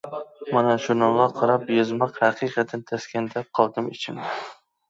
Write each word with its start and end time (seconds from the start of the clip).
مانا 0.53 0.71
شۇنىڭغا 0.85 1.27
قاراپ 1.41 1.69
يازماق 1.79 2.17
ھەقىقەتەن 2.23 2.87
تەسكەن 2.93 3.31
دەپ 3.37 3.53
قالدىم 3.61 3.93
ئىچىمدە. 3.93 4.37